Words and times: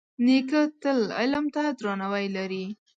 نیکه 0.25 0.61
تل 0.81 0.99
علم 1.19 1.45
ته 1.53 1.61
درناوی 1.79 2.25
لري. 2.35 2.65